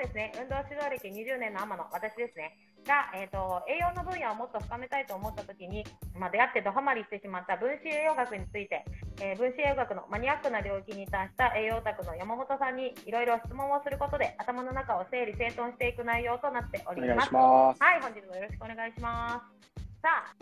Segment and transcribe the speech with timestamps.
[0.00, 2.56] ですね、運動指導歴20年の天野、私ですね、
[2.88, 5.84] が、えーと、栄養の分野をもっと深めたいと思ったときに、
[6.16, 8.84] まあ、出会ってドハマりしてしまった分子栄養学について、
[9.20, 17.32] えー、分子栄養学のマニアックな領域に達した栄養オタクの山本さんにいろいろ質問をすることで、頭の中を整理整頓していく内容となっております。
[17.32, 20.00] ますはい、本日もよろしくお願いします。
[20.00, 20.34] さあ、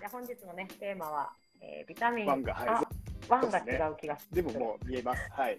[0.00, 2.26] じゃ本日のね、テーマは、えー、ビタミン。
[2.26, 2.68] ワンが、はい、
[3.28, 4.42] ワンが違う気がする。
[4.42, 5.28] でももう見えます。
[5.30, 5.58] はい。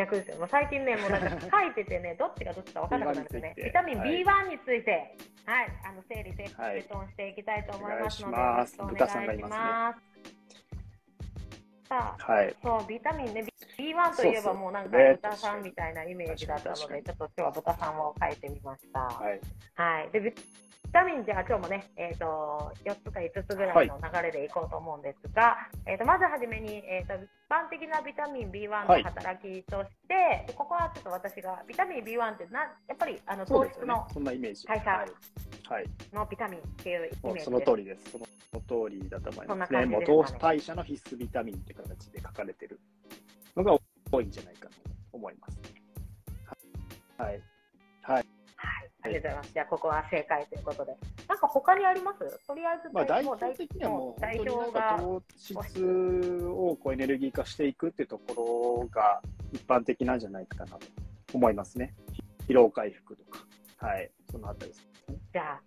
[0.00, 0.38] 逆ですよ。
[0.38, 3.54] もう最近ね、もうなんか書いててね、どっちがどっちか分からなくなるんですよね。
[3.56, 6.44] ビタミン B1 について、はい、あの整理整
[6.88, 10.00] 頓していきたいと思いますので、はい、よろしくお願いします。
[11.88, 13.44] さあ、はい、そうビタミンね、
[13.76, 19.00] B1 といえばもうなんか豚さんみたいなイメージだったので、ちょっと今日は豚さんを書いてみました。
[19.00, 19.40] はい、
[19.74, 20.32] はい、でビ
[20.92, 34.06] タミンじゃあ今日もね、えーと、4つか5つぐらいの流れでいこうと思うんですが、はい、えーと、まずはじめに、えーと、一般的なビタミン B1 の働きとして、はい、ここはちょっと私がビタミン B1 ってなやっぱりあの糖質の
[34.66, 35.06] 代謝
[36.12, 37.44] のビタミンっていうイメージです。
[37.44, 38.10] その通りです。
[38.10, 38.26] その
[38.88, 39.86] 通りだと思いますね。
[39.86, 42.80] もう糖質代謝の必須ビタミンって形で書かれてる
[43.56, 43.78] のが
[44.10, 44.74] 多いんじゃないかと
[45.12, 45.60] 思います。
[47.18, 47.40] はい。
[48.02, 48.39] はい。
[49.02, 49.52] ありがとうございます。
[49.52, 50.96] じゃあ、ここは正解ということで。
[51.28, 52.46] なんか他にあります？
[52.46, 60.78] とりあえず、まあ、代表的にはもう、代表が糖質をこうエネルギー化していくっていうところが一般的なんじゃないかなと
[61.32, 61.94] 思いますね。
[62.48, 63.46] 疲労回復とか。
[63.78, 64.10] はい。
[64.30, 65.16] そのあたりです、ね。
[65.32, 65.60] じゃあ、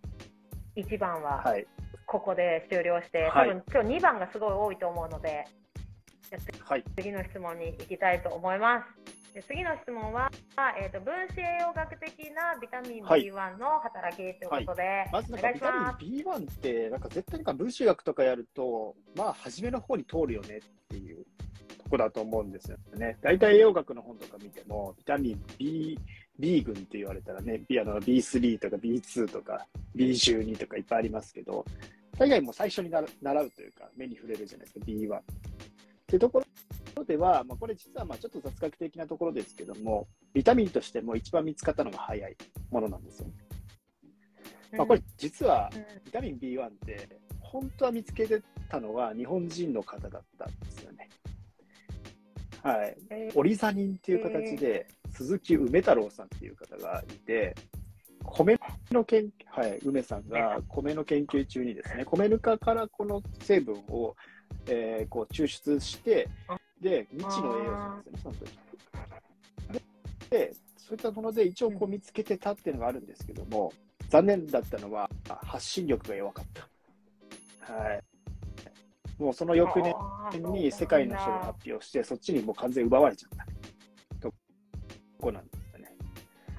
[0.75, 1.65] 1番は、はい。
[2.05, 5.45] ここで終了して、はい、多分今日2番がすごい多いと思うので、
[6.59, 9.02] はい、次の質問に行きたいと思います。
[9.33, 10.29] で次の質問は、
[10.79, 20.59] えーと、分子栄養学的なビタミン B1 の働きということで、はいはい、まずなんかビタミン B1 ってなんか絶対なんか分子学とかやるとまあ初めの方に通るよねっ
[20.89, 21.25] ていう
[21.83, 23.17] とこだと思うんですよね。
[23.21, 25.97] 大体栄養学の本とか見てもビタミン B
[26.39, 29.65] B 群って言われたらね、B あの B3 とか B2 とか
[29.95, 31.63] B12 とかいっぱいありますけど、
[32.17, 33.01] 大概もう最初に習
[33.41, 35.15] うというか、目に触れるじゃないですか、B1。
[35.15, 35.21] っ
[36.07, 36.45] てところ
[37.05, 42.37] では、まあ、これ実はまあちょっと雑学的なところですけども、ビタミンとしても一番見つかったのが早い
[42.71, 43.33] ものなんですよね。
[44.77, 45.69] まあ、これ実は
[46.05, 47.07] ビタミン B1 って
[47.39, 51.09] 本当は見つけてたのは日本人の方だったんですよね。
[52.63, 52.95] はい。
[53.35, 57.55] オリザニンっていう形で鈴木梅太郎さんっていう方がいて、
[58.23, 58.57] 米
[58.91, 64.15] の研はい、梅さんが米の研究中にですね、米ぬかからこの成分を、
[64.67, 66.29] えー、こう抽出して、
[66.83, 68.51] で、未知の栄養素なんですよね、その時。
[70.29, 73.71] で、そういったもので一応こう見つけてたっていうのがあるんですけども、
[74.09, 75.09] 残念だったのは
[75.43, 77.73] 発信力が弱かった。
[77.73, 78.03] はい。
[79.17, 79.95] もうその翌年
[80.51, 83.29] に世界の人が発表して、そっちにもう完全に奪われちゃっ
[84.19, 84.33] たと
[85.19, 85.95] こなんですよね。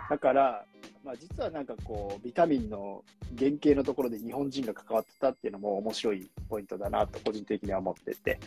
[0.08, 0.64] だから、
[1.04, 3.04] まあ、実はなんかこう、ビタミンの
[3.36, 8.38] 原型のところで日本人が関わってたっていうのも面白いポイントだなと個人的には思ってて、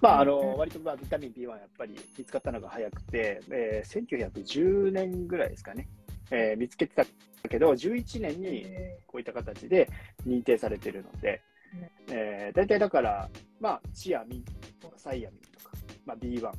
[0.00, 5.88] まあ、あの、割とまあビタミン B1 やっぱり見つかったのが早くて、えー、1910年ぐらいですかね、
[6.30, 7.04] えー、見つけてた
[7.48, 8.66] けど、11年に
[9.06, 9.88] こういった形で
[10.26, 11.42] 認定されてるので、
[12.10, 13.28] えー、大体だから、
[13.60, 14.44] まあ、チアミン
[14.80, 16.52] とかサイアミンとか、まあ、B1 っ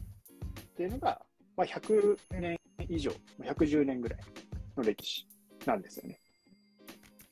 [0.75, 1.21] ていうのが、
[1.55, 2.59] まあ、100年
[2.89, 3.11] 以上、
[3.41, 4.19] 110年ぐらい
[4.75, 5.27] の歴史
[5.65, 6.19] なんですよね。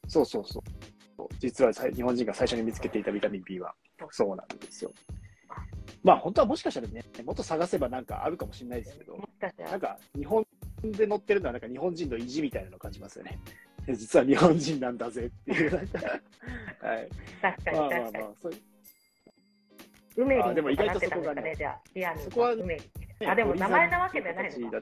[0.08, 0.64] そうそうそう。
[1.40, 3.74] 実は日本人が最初に見つけていたビタミン B は
[4.12, 4.92] そうなんですよ。
[6.04, 9.18] まあ本当はもしかしたらね、もっと探せばなんかあるかもしれないですけど、
[9.58, 10.46] なんか日本
[10.84, 13.40] で載ってるのはなんか日本人の意地みたいなのを感じますよね。
[13.88, 17.10] 実は日本人なんだぜっていう、なんか、はい。
[17.42, 18.00] 確かに確かに。
[18.00, 18.54] まあまあまあ、そう
[20.18, 22.78] うめりでも意外とそこがね、じゃあ、そこは、ね、
[23.26, 24.82] あ、でも名前なわけじゃないのか。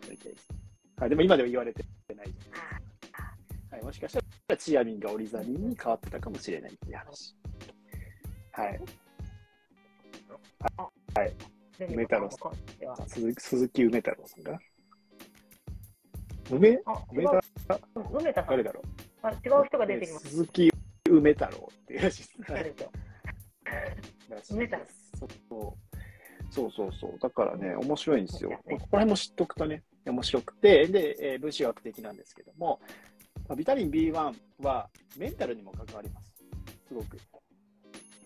[0.97, 2.63] はい、でも今でも言われてないじゃないですか。
[3.81, 7.35] もしかしたらチアミンがオリザミンに変わってたかもしれないっていう話。
[8.51, 8.79] はい。
[11.15, 11.33] はい。
[11.91, 12.51] 梅太郎さん。
[13.07, 14.59] 鈴鈴木梅太郎さんが？
[16.51, 16.79] 梅？
[17.11, 17.41] 梅太
[18.11, 18.45] 梅太さん。
[18.49, 18.83] 誰だろう？
[19.23, 20.29] あ違う人が出てきます。
[20.29, 20.71] 鈴木
[21.09, 22.35] 梅太郎っていうらしいです。
[24.53, 24.77] 梅太
[25.49, 25.77] 郎。
[26.49, 27.17] そうそうそう。
[27.19, 28.51] だからね、面白いんですよ。
[28.51, 32.79] ここら辺も知っとくとね、面白くて、で、えー、分子学的なんですけども、
[33.47, 34.87] まあ、ビタミン B1 は
[35.17, 36.31] メンタルにも関わります。
[36.87, 37.17] すごく。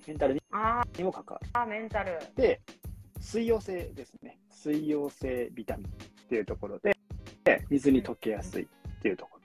[0.06, 0.42] メンタルに
[1.04, 1.50] も関わる。
[1.54, 2.20] あ、メンタル。
[2.36, 2.62] で、
[3.20, 4.40] 水溶性ですね。
[4.50, 5.92] 水溶性ビタミンっ
[6.28, 6.96] ていうところで、
[7.70, 8.68] 水に溶けやすいっ
[9.02, 9.44] ていうところ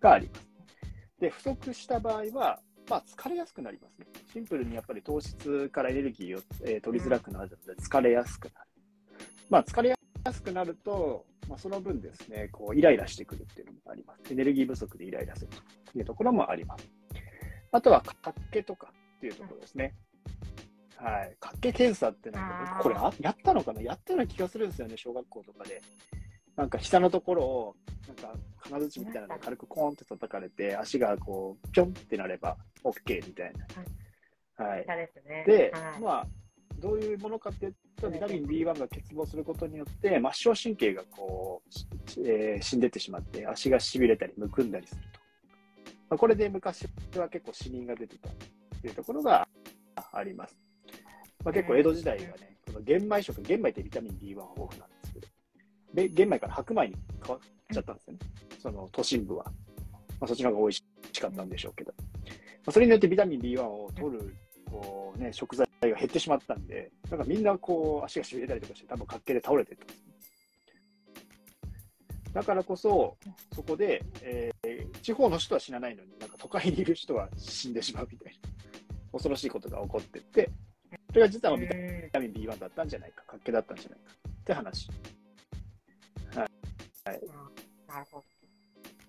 [0.00, 0.46] があります。
[1.20, 4.06] で、不足した場合は、まあ、疲れやすくなりますね。
[4.32, 8.66] シンプルにやっぱり糖質からエネルギーを、えー、取りづらくなるので、疲れやすくなる。
[9.48, 14.32] まあ、疲れやすくなると、まあ、その分ですね、こうイライラしてくるっていうのもあります。
[14.32, 15.48] エネルギー不足でイライラする
[15.92, 16.88] というところもあります。
[17.72, 19.94] あとは、活気とかっていうところですね。
[20.96, 21.36] はい。
[21.40, 25.82] 活気検査ってなんか、これあやったのかなやったような気がするんですよね、小学校とかで。
[26.56, 27.76] なんか下のところを、
[28.06, 33.52] なんか金槌みたいなので軽くコーンって叩かれて、足がこう、ぴょんってなれば OK みたい
[34.56, 34.64] な。
[34.64, 34.86] はい。
[35.46, 36.26] で、まあ、
[36.78, 41.62] どういうものかっていうと、ビタミン B1 が欠乏することによって、末梢神経がこ
[42.18, 45.20] う、えー、死んでってしまって、足がしびれたり、むくんだりすると。
[46.08, 46.86] まあ、これで昔
[47.16, 48.30] は結構死人が出てた
[48.86, 49.48] というところが
[50.12, 50.56] あります。
[51.44, 55.28] まあ、結構江戸時代はね、この玄米食、玄米ってビタミン B1 豊富なんですけど、
[55.94, 58.18] で玄米から白米に変わっちゃったんですよね、
[58.60, 59.44] その都心部は。
[59.44, 60.72] まあ、そっちの方が美味
[61.12, 61.92] しかったんでしょうけど。
[61.98, 62.04] ま
[62.66, 64.34] あ、それによってビタミン B1 を取る
[64.70, 70.06] こう、ね、食材が減ってしまったんで、なんかみんなこう足がしびれたりとかして、多分活気で倒れてるんです、
[72.36, 73.16] だからこそ、
[73.54, 78.50] そこで、えー、地方の人は死なないのに、なんか都会にいる人は死んでしまうみたいな、
[79.16, 80.50] 恐ろしいことが起こってって、
[81.08, 81.66] それが実はビ
[82.12, 84.90] タミン B1 だったんじゃないか、活気だったんじゃないかって話。
[86.34, 86.38] はい。
[86.38, 87.20] はい、
[87.88, 88.24] なるほど。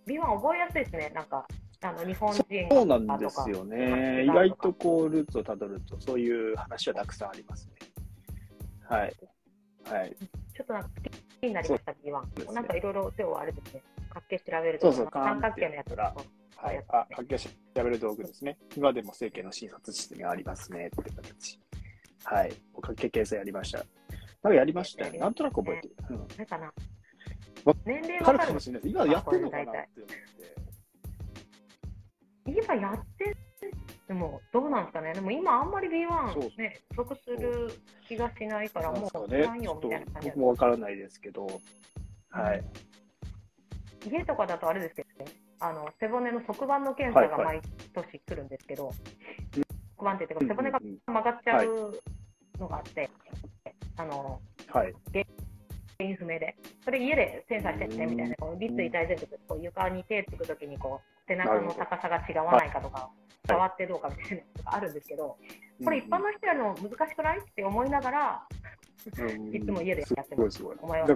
[0.08, 1.46] B1 覚えやすいですね、なんか。
[1.80, 4.24] あの日本人そうなんですよね。
[4.24, 7.74] 意外とこうルーツをたどると、そういう話はたくさんありますね。
[8.90, 9.16] はい。
[9.84, 10.16] はい。
[10.56, 10.90] ちょっとなんか
[11.40, 12.52] 気になりました、B1。
[12.52, 16.16] なんかいろいろ手をあれですね、角形調べると、そうそう三角形のやつら。
[16.56, 17.50] はい、あ、角形調
[17.84, 18.58] べる道具ですね。
[18.76, 21.60] 今でも整形の診察室にありますねって形。
[22.24, 22.54] はい。
[22.82, 23.80] 角形形成やりました。
[24.44, 25.20] なんかやりましたよね。
[25.20, 25.96] なんとなく覚えてる。
[26.10, 26.28] うん。
[26.38, 26.74] なかな。
[27.86, 28.92] 年齢わかるかもしれないです。
[28.92, 30.28] 今やってるのかなって思って。
[32.60, 33.36] 今やって
[34.08, 37.70] でもどうなんですかね、でも今、あんまり B1 ね、不足する
[38.08, 41.46] 気がしないから、もうないよみたいな感じ僕もわからないですけど、
[42.30, 42.64] はい、
[44.10, 47.62] 家とかだとあれですけどね、あの背骨の側板の検査が毎
[47.94, 48.92] 年来るんですけど、
[49.98, 52.02] 側板っていうか、背骨が曲がっちゃう
[52.60, 53.10] のがあって、
[53.98, 54.40] あの、
[54.72, 55.26] はい、原
[56.00, 56.56] 因不明で、
[56.86, 63.10] それ家でセンサーしてねみたいな、こう立位体前屈、こう床に手つくときにこう背中の高さが違わないかとか、
[63.48, 65.38] 触ってどうかみたいなのがあるんですけど、
[65.84, 68.48] これ一般の人やるの難しくないって思いながら、
[69.52, 70.64] いつも家でやってます。
[70.64, 71.08] お前は。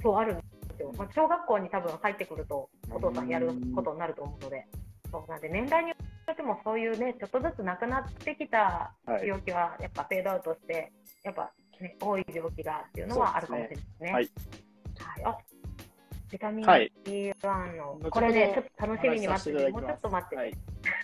[0.00, 0.40] そうあるん
[0.78, 0.92] ですよ。
[0.96, 4.66] まあ、小学校に多分入ってくると、お父さんやることになると思うので、
[5.10, 5.96] そうなんで年代によ
[6.32, 10.92] ってもそういうね、ちょっとずつなくなってきた病気は、やっぱフェードアウトして、
[11.24, 14.12] やっぱ、ね、多い病気がっていうのはあるかもしれないですね。
[14.12, 14.30] はい、
[14.98, 15.38] はい、あ
[16.30, 20.36] ビタミン B1 の、これね、ちょっと楽しみに待ってて、もうちょっと待ってて。
[20.36, 20.52] はい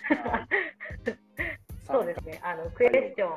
[1.86, 3.30] そうですね、あのクエスチョン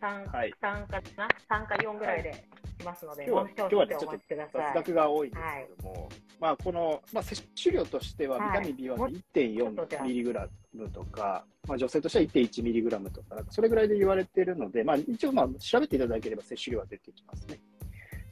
[0.00, 1.28] 3,、はい、3かな
[1.64, 2.44] ？3か4ぐらいで
[2.78, 5.42] しますので、今日は今日はちょっと雑学が多いんです
[5.78, 6.10] けども、はい、
[6.40, 17.58] まあこの、まあ、摂取量としては、ビタミン B1 は1.4ミリグラムとか、まあ、女性としては1.1ミリグラムとか、それぐらいで言われているので、まあ、一応まあ調べていただければ摂取量は出てきますね。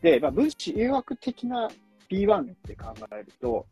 [0.02, 1.70] で、まあ、分子誘惑的な
[2.10, 3.66] B1 って考えると、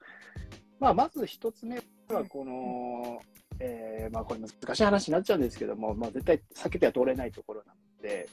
[0.78, 1.76] まあ、まず一つ目
[2.08, 3.20] は、この、
[3.60, 8.28] えー、まあ、これ難しい話になっちゃうんですけども、まあ、絶対避けては通れないところなので、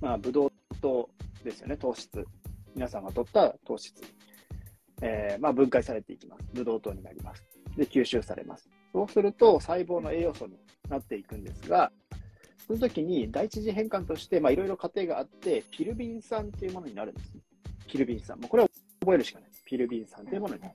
[0.00, 1.08] まあ、ブドウ糖
[1.44, 2.24] ですよね、糖質。
[2.74, 4.02] 皆さんが取った糖質。
[5.02, 6.44] えー、まあ、分解されていきます。
[6.54, 7.44] ブドウ糖になります。
[7.76, 8.68] で、吸収されます。
[8.92, 10.58] そうすると、細胞の栄養素に
[10.88, 11.92] なっていくんですが、
[12.66, 17.40] その時に第一次変換として、まあ、いろいろ過程があって、ピルビン酸っていうものになるんですね。
[17.86, 18.38] ピルビン酸。
[18.38, 18.68] もうこれは
[19.00, 19.62] 覚えるしかないです。
[19.64, 20.74] ピルビン酸というものになる。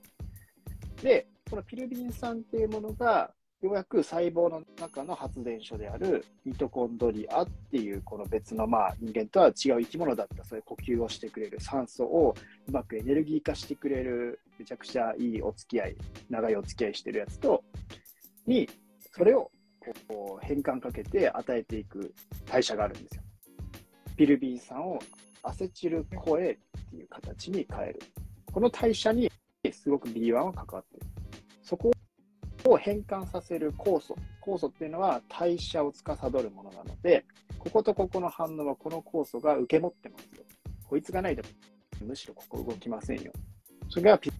[1.01, 3.31] で、このピルビン酸っていうものが、
[3.63, 12.35] ようやく細胞の中の発電所であるミトコンドリアっていうこの別のまあ人間とは違う生き物だったそういう呼吸をしてくれる酸素を
[12.67, 15.97] うまくエネルギー化してくれるめちゃくちゃいいお付き合い
[16.29, 17.63] 長いお付き合いしてるやつと
[18.45, 18.69] に
[19.15, 19.49] それを
[20.09, 22.13] こう変換かけて与えていく
[22.45, 23.23] 代謝があるんですよ。
[24.17, 24.99] ピルビン酸を
[25.41, 27.99] アセチルコエっていう形に変える。
[28.51, 29.31] この代謝に
[29.71, 31.05] すごく B1 は関わってる。
[31.63, 31.91] そこ
[32.65, 34.15] を変換させる酵素。
[34.41, 37.25] 酵素っていうのは代謝を司るものなので、
[37.59, 40.43] こことここの反応はこの酵素が受け持ってますよ。
[40.87, 41.43] こいつがないと
[42.05, 43.31] むしろここ動きませんよ。
[43.89, 44.31] それがピ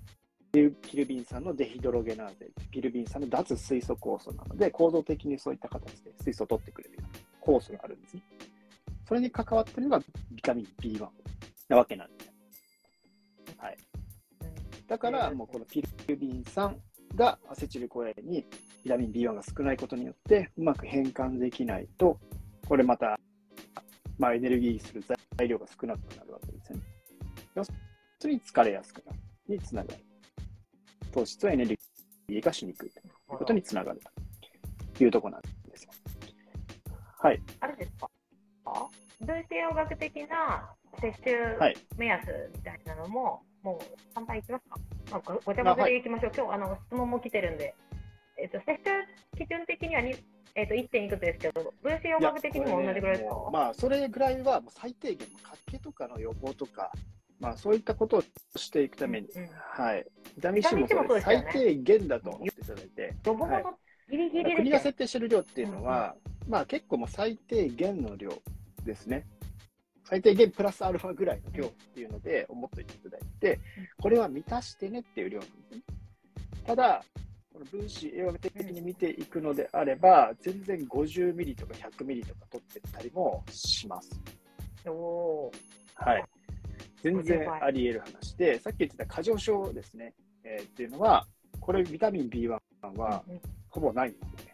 [0.54, 8.22] ルビン酸のデヒドロゲナーゼ、ピルビン酸の脱水素酵素なので、構造的にそういった形で水素を取ってくれるような酵素があるんですね。
[9.08, 11.08] それに関わってるのがビタミン B1
[11.70, 12.32] なわけなんです。
[13.58, 13.78] はい。
[14.88, 16.78] だから、もうこのピルビン酸
[17.16, 18.46] がアセチルコエに
[18.84, 22.20] ビタミン B1 が少ないことによって、うまく変換できないと、
[22.68, 23.20] これまた
[24.20, 25.04] まあ、エネルギーする
[25.38, 26.84] 材料が少なくなるわけですよね。
[27.56, 27.72] 要す
[28.24, 30.04] るに疲れやすくなるにつながる。
[31.12, 31.78] 糖質はエネル
[32.28, 34.00] ギーがしにくいということにつながる
[34.96, 35.92] というところなんですよ。
[37.20, 37.42] はい。
[37.60, 38.10] あれですか？
[39.20, 41.36] 分子栄養学的な摂取
[41.98, 42.22] 目安
[42.56, 44.80] みたいなのも、はい、もう簡単いきますか、
[45.14, 47.76] まあ、ごちゃごちゃでいきましょう、今日あの質問も来てるんで、
[48.42, 50.16] えーと、摂取基準的にはに、
[50.56, 50.90] えーと、1.
[50.90, 56.92] 点いくつですけど、分子栄養学的にも同じぐらいですか、ね、まあ、それぐらいは最低限、活気とかの予防とか、
[57.40, 58.24] まあ、そういったことを
[58.56, 60.06] していくために、うんうん、はい、
[60.36, 63.14] ビタミン C もそうです、最低限だと思っていただいて。
[63.26, 63.78] 予防の
[64.10, 68.32] ギリギリ国が設定している量っていうのは、うんうん、まあ結構もう最低限の量
[68.84, 69.26] ですね。
[70.14, 73.60] 最低限プラスアルファぐらいの量っていうので思っておいていただいて、
[74.00, 75.82] これは満たしてねっていう量なんですね。
[76.68, 77.04] ただ、
[77.52, 84.12] この分子栄養的に見ていくのであれば、全然50ミリとか100ミリとか取ってったりもします。
[84.86, 85.52] お
[85.96, 86.24] はい。
[87.02, 91.26] 全然あり得る話で、さっき言ってた過剰症ですね、えー、っていうのは、
[91.60, 92.60] これビタミン B1
[92.98, 93.24] は
[93.70, 94.53] ほぼないんですね。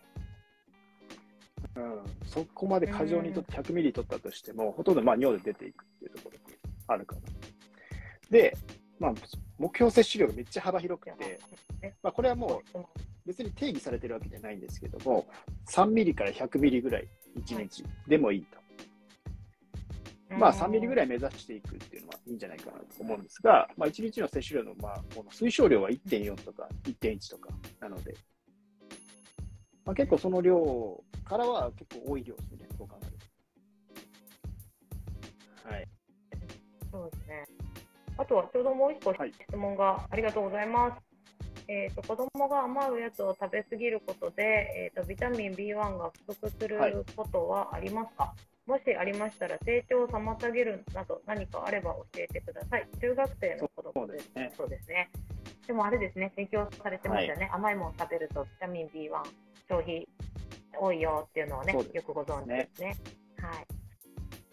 [1.79, 6.37] うん、そこまで過剰にとって100ミリ取ったとしても、ほとんどまあ尿で出ていくっていうところ
[6.87, 7.21] があるかな。
[8.29, 8.55] で、
[8.99, 9.13] まあ、
[9.57, 11.39] 目標摂取量がめっちゃ幅広くて、
[12.03, 12.79] まあ、これはもう
[13.25, 15.25] 別に定義されてるわけじゃないんですけども、
[15.69, 17.07] 3ミリから100ミリぐらい
[17.37, 18.59] 1日でもいいと。
[20.37, 28.13] まあ、3ミリぐらい目指していくっていうのはいいんじゃないかなと思うんですが、まあ、1日の摂取量の、まあ、この推奨量は1.4とか1.1とかなので、
[29.89, 33.11] まあ、結構その量からは結構多い量ですね、そう考える
[35.63, 35.67] と。
[35.67, 35.87] はい。
[36.91, 37.45] そうですね。
[38.15, 41.01] あとはちょうどもう一個質問が、ありがとうございます。
[41.67, 46.77] えーと、子供が甘いやつを食べ過ぎることで、えーと、ビタミン B1 が不足する
[47.15, 48.35] ことはありますか、は
[48.67, 52.87] い、もしありましたら成長を妨げるなど何かあれば教えてください。
[53.01, 54.53] 中学生の子供ですね。
[54.55, 55.09] そうですね。
[55.65, 60.07] でもあれですね、提供されてましたよね、はい、甘いもの食べるとビタミン B1 消費
[60.81, 62.97] 多いよっていうのをね、よくご存知ですね。
[63.37, 63.67] はい。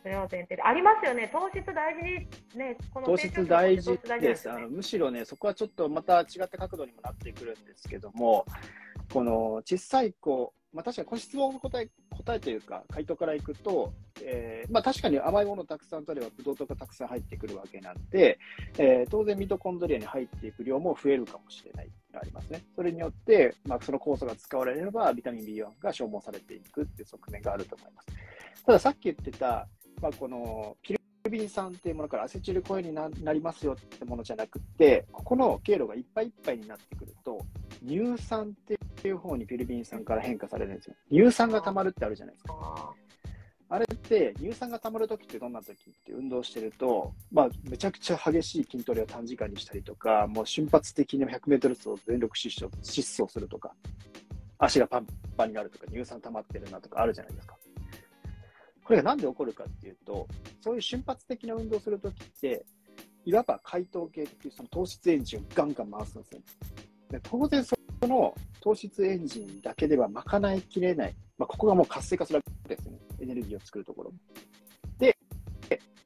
[0.02, 0.62] それを前提で。
[0.62, 4.50] ありますよね、糖質大事ね、この糖質大事です。
[4.50, 8.44] あのむしろね、そこはちょっとまた違った角度にもなってくるんですけども、
[9.12, 13.92] この小さい子、まあ、確かにこの質問の答え答えというか、回答からいくと、
[14.22, 18.38] えーまあ、確かに甘いものをたくさん取れば、ブドウとかたくさん入ってくるわけなんで、
[18.78, 21.90] えー、当然ミトコンドリアに入っていく量も増えるかもしれない
[22.50, 22.64] ますね。
[22.74, 28.64] それによって、まあ、その酵素が使われれば、ビタミン B1 が消耗されていくっていう側面があると思います。
[28.64, 29.68] ただ、さっき言ってた、
[30.00, 31.00] まあ、このピル
[31.30, 37.44] ビン酸っていうものからアセチルコエになりますよってものじゃなくて、ここの経路がいっぱいいっぱいになってくると、
[37.86, 40.94] 乳酸っていう方にピルビン酸から変化されるんですよ。
[41.10, 42.94] 乳酸が溜まるってあるじゃないですか。
[43.68, 53.74] あれって乳酸が溜まるときってどんなときって運動してると、まあ、めちゃくちゃ激しい筋トレを短時間にしたりとか、もう瞬発的に100メートル走を全力疾走疾走するとか、
[54.58, 55.06] 足がパン
[55.36, 57.56] パンになるとか、乳酸溜まってるなとかあるじゃないですか。
[58.84, 60.28] これがなんで起こるかっていうと、
[60.60, 62.64] そういう瞬発的な運動するときって、
[63.24, 66.40] いわば解凍系っていうその糖質エンジンをガンガン回すんですよ。
[67.10, 74.12] で当然その糖質エンジンだけでは賄いきれない、まあ、ここがもう活性化するわけですよね、エネルギーを作るところ。
[74.98, 75.16] で、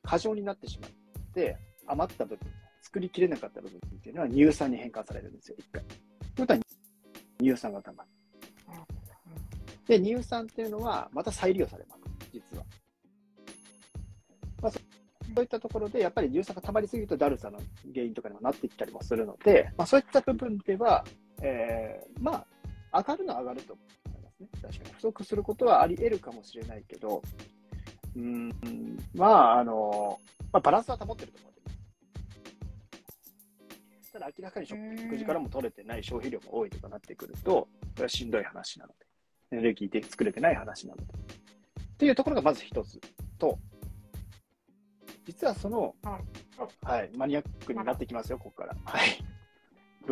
[0.02, 0.90] 過剰になってしまっ
[1.34, 5.82] て、余った部分、作りきれなかった部分っていうのは乳酸に変換されるんですよ、一回。
[5.84, 6.00] という
[6.38, 6.60] ことは
[7.40, 8.10] 乳酸がたまる。
[9.86, 12.02] で、乳酸っていうのはまた再利用されます、
[12.32, 12.64] 実は。
[14.62, 14.78] まあ、そ
[15.36, 17.58] ういったところで、やっぱり乳酸が溜まりすぎるとだるさの
[17.92, 21.04] 原因とかにもなってきたりもするので、まあ、そういった部分では、
[21.42, 22.44] えー、ま
[22.92, 23.78] あ、上がるのは上がると
[24.40, 24.48] ね。
[24.60, 24.90] 確かに。
[24.94, 27.22] 不足することはあり得るかもしれないけど、
[28.16, 28.50] うん、
[29.14, 30.18] まあ、あの、
[30.52, 31.50] まあ、バランスは保ってると思う。
[34.12, 34.76] ただ、明らかに食
[35.16, 37.68] 事からも取れてない消費量も多いとかなってくると、こ
[37.98, 39.06] れはしんどい話なので、
[39.52, 41.04] エネルギーで作れてない話なので。
[41.04, 43.00] っていうところがまず一つ
[43.38, 43.58] と、
[45.24, 48.74] 実はその、はい、はい、マニアックになってきますよ、ここから。
[48.84, 49.08] はい。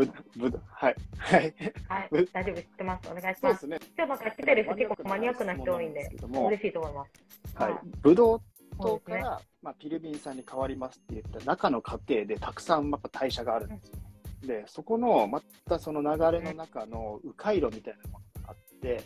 [0.07, 0.97] ぶ、ぶ、はい。
[1.19, 1.55] はい。
[1.88, 3.11] はい、大丈夫、知ってます。
[3.11, 3.61] お願いします。
[3.61, 3.90] そうですね。
[3.97, 7.57] 今日なんか来てる人結構マニアックな人多いんで、嬉しいと思います。
[7.57, 7.75] はい。
[8.00, 8.40] ぶどう
[8.78, 13.99] 糖から、ね、まあ、ピルビン酸に変わりますって言った中の過程でたくさんやっぱ代謝があるんですよ。
[14.43, 19.02] うん、で、そこの、またその流れの中の迂回路みたいなものがあって、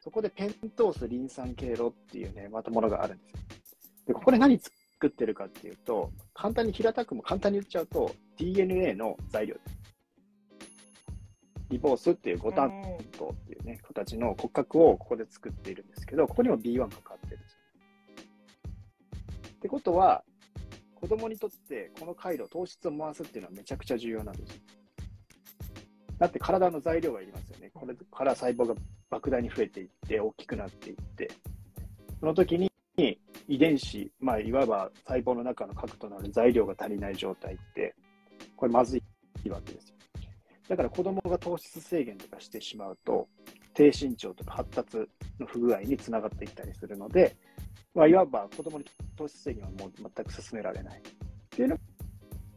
[0.00, 3.38] そこでペントースリン酸経路っていうね、またものがあるんですよ。
[4.06, 9.81] で、ここで何作ってるかっていうと、簡単に平たくも簡単に言っちゃうと、DNA の材料です。
[11.72, 12.70] リボースっていう五炭
[13.16, 17.58] 糖っていうね、形の骨格をここで作っているんですけど、ここにも B1 がかかってるんです
[19.48, 20.22] ってことは、
[20.94, 24.60] 子供にとってこの回路、糖質を回すっていうのはめちゃくちゃ重要なんですよ。
[26.18, 27.70] だって体の材料がいりますよね。
[27.72, 28.74] これから細胞が
[29.10, 31.30] 莫大に増えていって、大きくなっていって、
[32.20, 32.70] その時に
[33.48, 37.94] 遺伝子、まあ、いわば細胞の中の核となる材料が足りない状態って、
[38.56, 39.02] これまずい
[39.48, 39.96] わけですよ。
[40.68, 43.28] だから子供が糖質制限とかしてしまうと、
[43.74, 44.96] 低身長とか発達
[45.38, 47.36] の不具合につながっていったりするので、
[47.94, 48.84] まあ、いわば子供に
[49.16, 51.02] 糖質制限はもう全く進められないっ
[51.50, 51.78] ていうの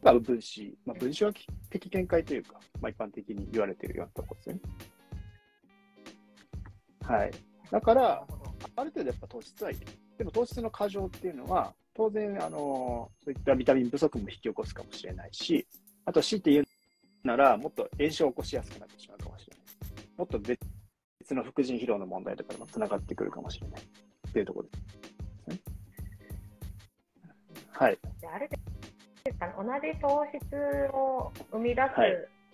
[0.03, 1.31] が分子、まあ、分子は
[1.69, 4.61] 的見解というか、まあ、一般的に言われているようなところですよね。
[7.01, 7.31] はい。
[7.71, 8.25] だから、
[8.75, 9.79] ある程度やっぱ糖質はいる。
[10.17, 15.67] でも糖質の過剰っていうのは、当然、あの、そういったビタミン不足も引き起こすかもしれないし、
[16.05, 16.65] あと強いて言う
[17.25, 19.65] なら、もっと炎症を起こしやすくなってしまうかもしれない。
[20.17, 20.59] もっと別
[21.31, 25.59] の副腎疲労の問題とかにもつながってくるかもしれないっていうところですね。
[27.71, 27.99] はい。
[28.31, 28.55] あれで
[29.31, 30.55] すかね、同じ糖質
[30.93, 31.81] を生み出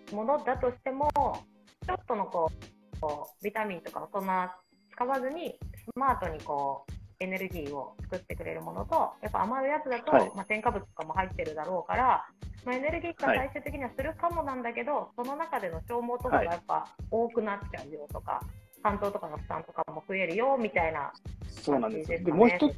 [0.09, 1.37] すものだとしても、は
[1.83, 4.55] い、ちょっとのこうビタミンとかをそんな
[4.93, 12.25] 使わずに、スマートにこうエネルギーを作ってくれるものと、やっぱ余るやつだと、はい、まあ、添加物とかも入ってるだろうから、
[12.65, 18.41] まあ、エネルギーが最終的にはするかもなんだけど、はい、その中での消耗とかがやっぱ多くなっちゃうよとか、
[18.81, 21.13] 担当とかの負担とかも増えるよみたいな、
[21.47, 22.23] そうなんですよ。
[22.23, 22.75] で、もう一つ、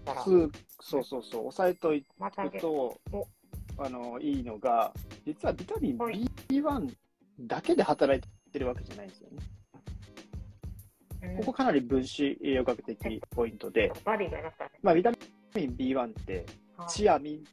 [0.82, 3.00] そうそうそう、押さえといくと、
[3.78, 4.92] あのいいのが、
[5.26, 6.94] 実はビタミン B1
[7.40, 9.38] だけで働いてるわけじゃないんですよね。
[11.38, 13.92] ここかなり分子栄養学的ポイントで、
[14.82, 15.12] まあ、ビタ
[15.56, 16.46] ミン B1 って
[16.88, 17.48] チアミンって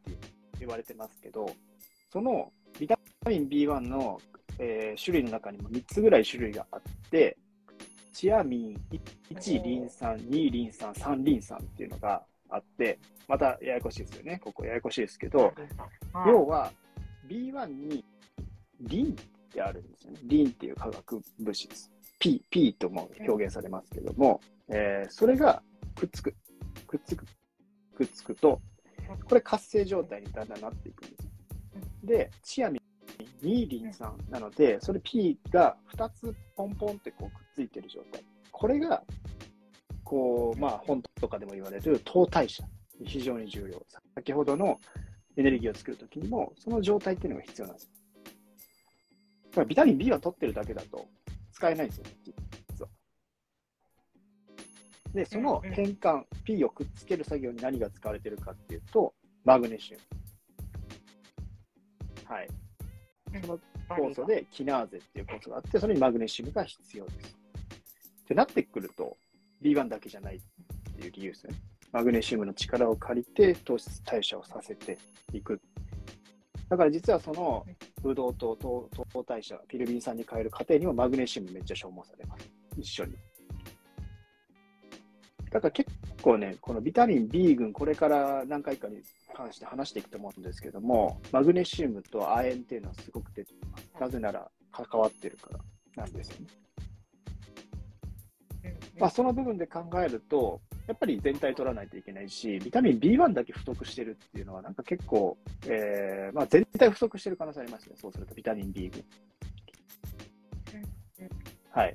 [0.58, 1.46] 言われてますけど、
[2.12, 4.20] そのビタミン B1 の、
[4.58, 7.36] えー、種類の中にも3つぐらい種類があって、
[8.12, 8.80] チアミン
[9.30, 12.98] 1リン酸、2リン酸、3リン酸っていうのがあって、
[13.28, 14.40] またややこしいですよね。
[14.42, 15.52] ここややこしいですけど、
[16.26, 16.72] 要は
[17.28, 18.04] B1 に
[18.80, 19.14] リンっ
[19.52, 20.18] てあるんですよね。
[20.24, 21.99] リンっていう化学物質です。
[22.20, 25.62] P、P とも表現されますけども、えー、それが
[25.96, 26.36] くっつく、
[26.86, 27.24] くっつく、
[27.96, 28.60] くっつくと、
[29.28, 31.30] これ活性状態にだんだんなっていくんです
[32.04, 38.22] で、チアミン、ニーリン酸なので、それ P が2つポンポンってこうくっついてる状態。
[38.52, 39.02] これが、
[40.04, 42.62] こう、まあ本とかでも言われる糖代謝
[43.00, 43.82] に非常に重要。
[44.14, 44.78] 先ほどの
[45.36, 47.90] エネルギーを作るときにも、その状態っていうのが必要なんです。
[49.50, 51.08] だからビタミン B は取ってるだけだと、
[51.52, 52.90] 使えないんですよ、実は。
[55.14, 60.02] で、その変換、P をくっつける作業に何が使われているかっていうと、マグネシウム。
[62.32, 62.48] はい。
[63.42, 63.58] その
[63.88, 67.36] 酵素でキナーゼっていう酵素があって、それにマグネシウムが必要です。
[68.24, 69.16] ってなってくると、
[69.62, 70.40] B1 だけじゃないっ
[70.94, 71.54] ていう理由ですね。
[71.92, 74.96] マグネシウムの力を借りて糖質代謝をさせて
[75.32, 75.60] いく。
[76.70, 77.66] だから実はその
[78.00, 82.48] ブドウ糖、糖糖代謝、ピルビン酸に変える過程にもマグネシウムめっちゃ消耗されます。
[82.78, 83.16] 一緒に。
[85.50, 85.90] だから結
[86.22, 89.02] 構ね、このビタミン B 群、これから何回かに
[89.34, 93.90] 関して話していくと思うんですけども、マグネシウムと亜鉛っていうのはすごく出てきます。
[93.98, 95.50] なぜなら関わってるか
[95.96, 96.46] らなんですよね。
[98.96, 109.04] まあ、その部分で考えると、やっぱり全体取らないといけないし、ビタミン B1 だけ不足してるっていうのは、なんか結構、えー、まあ、全体不足してる可能性ありますね、そうすると、ビタミン B 群。
[111.70, 111.94] はい。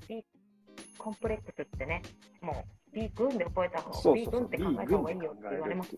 [0.98, 2.02] コンプレックスってね、
[2.40, 5.92] もう B 群で覚えた方が、B 群って考えた方がいいよって言われます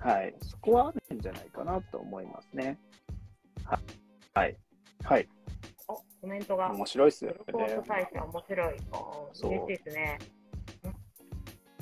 [0.00, 0.34] はい。
[0.42, 2.78] そこはあるんじゃないかなと思いますね。
[4.34, 4.56] はい。
[5.02, 5.28] はい。
[5.88, 6.70] お、コメントが。
[6.72, 7.38] 面白いっすよね。
[7.50, 8.76] コート大使面白い。
[9.42, 10.18] 嬉しいですね。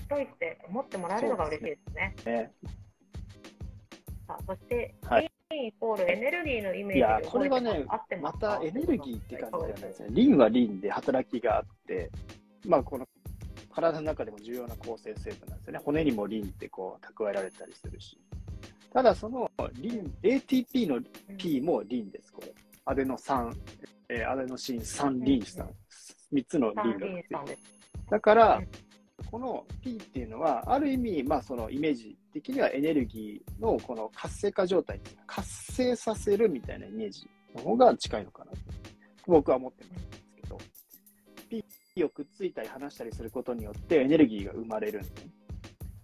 [0.09, 2.15] といって思ってもらえるのが嬉しいですね。
[2.25, 2.53] ね。
[4.27, 7.85] さあ、そして、はい、リンイコールエネルギーのイメージいや、これはね、
[8.21, 10.09] またエネルギーって感じじゃないですね。
[10.11, 12.11] リンはリンで働きがあって、
[12.67, 13.07] まあ、この
[13.73, 15.81] 体の中でも重要な構成成分なんですよね。
[15.85, 18.19] 骨にもリンってこう蓄えられたりするし。
[18.93, 21.01] ただ、そのリン、ATP の
[21.37, 22.55] P もリンです、これ。
[22.87, 23.55] アデノ酸、
[24.09, 25.69] えー、アデノシン3リン酸、
[26.33, 26.99] 3つのリン
[27.31, 27.45] が
[28.11, 28.63] だから、
[29.37, 38.59] この P っていうのは、ある意味、まあ、そのイメージ的にはエネルギーのこの活性化状態、活性させるみたいなイメージの方が近いのかなと、
[39.27, 40.59] 僕は思ってますけど、
[41.95, 45.09] P をくっついたり離したりすることによってエネルギーが生まれるんで。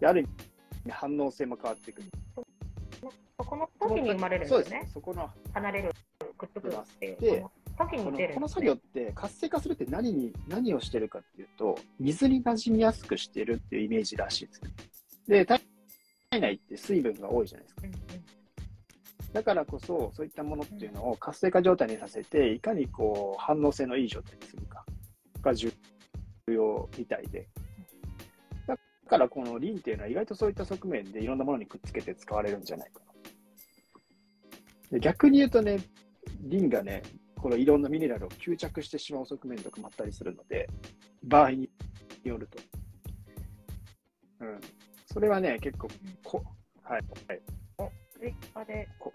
[0.00, 0.24] である意
[0.84, 2.08] 味、反応性も変わってくる。
[2.34, 4.64] そこの時に生まれるんですね。
[4.64, 4.92] そうです。
[4.92, 5.90] そこの離れる、
[6.36, 7.50] くっつくっていう。
[7.78, 14.70] で、時に出る、ね、この作業って活性化するって何に何をしてるかっていうと水に馴染みやすくしてるっていうイメージらしいですね。
[15.28, 15.46] で
[16.40, 17.82] 内って水分が多いじゃないですか。
[19.32, 24.84] だからこそ、そういったものっていうのを活性化状態にさせて、いかにこう反応性のいい状態にするか
[25.40, 25.72] が重
[26.48, 27.48] 要みたいで。
[28.66, 33.12] だからこのリンっていうのは意外とそういった側面でいろんなものにくっつけて使われるんじゃないかな。
[34.90, 35.80] で逆に言うとね、
[36.40, 37.02] リンがね、
[37.42, 40.68] このいろんなミネラルを吸着してしまう側面とかもあったりするので、
[41.24, 41.68] 場合に
[42.22, 42.58] よると。
[44.40, 44.60] うん。
[45.12, 45.88] それはね、結構
[46.22, 46.44] こ、
[46.84, 47.40] はい、はい。
[47.78, 49.12] お、追加で、こ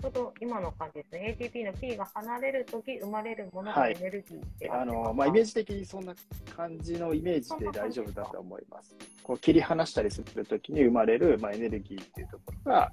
[0.00, 1.36] ちょうど今の感じですね。
[1.38, 6.14] ATP の P が離れるとき生まれるものがエネルギーって、はい、あのまあ、イメージ的にそんな
[6.56, 8.96] 感じのイメージで大丈夫だと思います。
[9.24, 12.92] こう切り離したりするときに生まれる、まあ、エネルギーっていうところが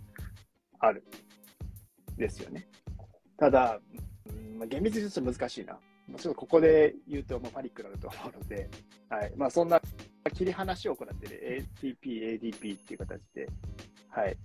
[0.79, 1.03] ある
[2.17, 2.67] ですよね。
[3.39, 3.79] ただ、
[4.57, 5.77] まあ、厳密に言うと難しいな。
[6.17, 8.69] ちょっとここで言うともうパニックになると思うので、
[9.09, 9.33] はい。
[9.37, 9.79] まあ、そんな
[10.33, 13.47] 切り離しを行っている ATP、ADP っていう形で、
[14.09, 14.35] はい、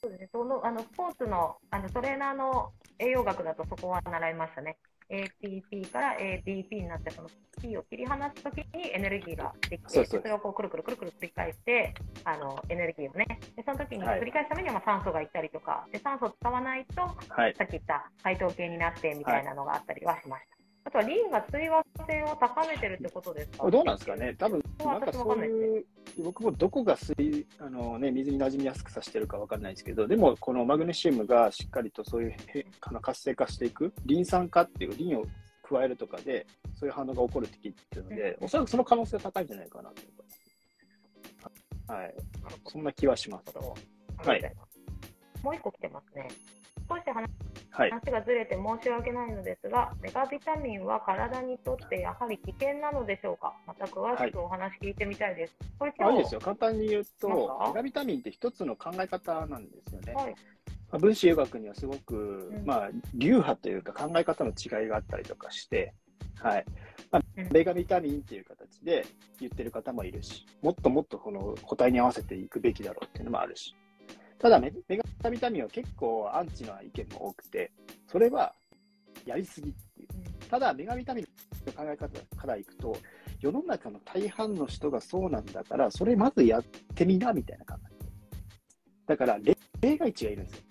[0.00, 4.76] そうですね、そのあのスポーツのあのトレーナーの栄養学だとそこは習いましたね。
[5.10, 7.28] ATP から ADP になって、その
[7.60, 11.94] P を切り離すときにエネルギーができて、それをこうくるくるくるくる繰り返して、
[12.24, 20.59] あのエネルギーをね、でその時に繰り返すためにはまあ酸素がいったりとか、で酸素を使わないと、はい、さっき言った解凍系になってみたいなのがあったりはしました。
[20.90, 23.70] あとはリンが水和性を高めてるってことですか？
[23.70, 25.84] どうなんですかね、多分なんかそういう、
[26.24, 32.34] 僕もどこが水あの、ね、水に馴染みやすくさせてるか分かんないですけど、でもこのマグネシウムがしっかりとそういう
[33.00, 35.24] 活性化していく、リン酸化っていうリンを
[35.62, 41.92] 加えるとかで、そういう反応が起こるって聞いてるので、おそらくその可能性が高いんじゃないかなと思います。
[41.92, 42.14] はい、
[42.66, 43.54] そんな気はします。
[44.28, 44.42] はい、
[45.44, 46.28] もう一個来てますね。
[46.90, 47.02] 少し
[47.70, 55.56] 話がずれて申し訳ないのですが、メガビタミンは体にとってやはり危険なのでしょうか、また詳しくお話聞いてみたいです。
[55.78, 60.14] はい、これいいですよ、簡単に言うと、メガビタミンって一つの考え方なんですよね。
[60.14, 60.34] はい。
[60.90, 65.94] まあ、分子医学にはすごく、うん、まあ、流派というか考え方の違いがあったりとかして、
[66.40, 66.64] はい。
[67.12, 69.06] まあ、メガビタミンっていう形で
[69.38, 73.76] 言ってる方もいるし、もっともっとこの個体に合わせていくべきだろうっていうのもあるし、
[74.40, 77.70] ただメ、メガビタミンは結構アンチな意見も多くて、
[78.10, 78.54] それは
[79.26, 80.08] やりすぎっていう。
[80.48, 81.26] ただ、メガビタミン
[81.66, 82.96] の考え方からいくと、
[83.38, 87.90] 世の中の大半の人がそうなんだから、それまずやってみなみたいな考え。
[89.06, 89.38] だから、
[89.82, 90.62] 例外値がいるんですよ。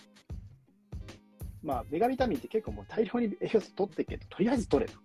[1.62, 4.98] まあ、メガビタミンって結構もう大量に栄養素取ってけど、とりあえず取れと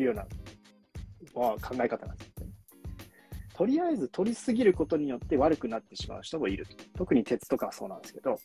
[0.00, 0.26] いうような、
[1.34, 2.39] まあ、考え方なんです。
[3.60, 6.66] とりあえず取りすぎることによって悪くなってしまう人もいる。
[6.96, 8.38] 特に鉄とかはそうなんですけど、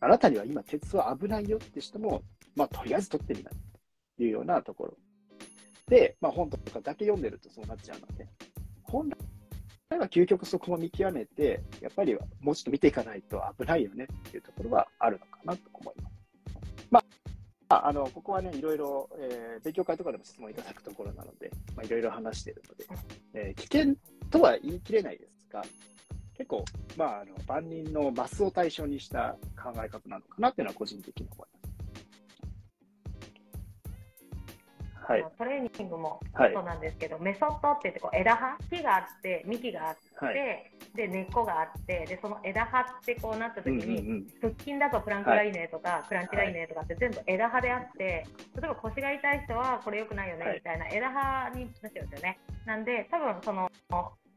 [0.00, 2.22] あなたには今鉄は危ないよって人も、
[2.56, 3.52] まあ、とりあえず取ってみない
[4.16, 4.96] というようなところ。
[5.86, 8.26] で、まあ、本とかだけ読んでるとそうなっちゃうので、
[8.84, 9.10] 本
[9.90, 16.14] 来は究極そこも見極めて、やっぱりもうちょっと見ていかないと危ないよねっていうところはあるのかなと思います。
[16.90, 17.04] ま
[17.68, 22.86] あ、あのここはね、いろいろ、えー、勉強会とかでも質問いただくところなので、まあ、いろいろ話しているので、
[23.34, 23.94] えー、危険
[24.34, 25.62] とは言い切れないですが、
[26.36, 26.64] 結構、
[26.96, 31.54] まあ、あの万人のマスを対象にした考え方なのかなっていうのは個人的に思います。
[35.06, 40.34] はい、トレーニングもそうなんですけど、はい、メソッドって言ってこう枝葉木があって幹があって、はい、
[40.96, 48.26] で根っこがあってでその枝葉ってこうなった時に、うんうんうん、腹筋だとプランクがいいねとか、はい、クランチがいいねとかって全部枝葉であって例
[48.64, 52.38] えば腰が痛い人はこれ良くないよねみたいな枝葉になっちゃうんですよね。
[52.64, 53.70] なんで多分その